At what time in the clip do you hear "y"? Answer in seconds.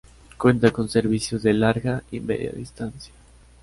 2.09-2.21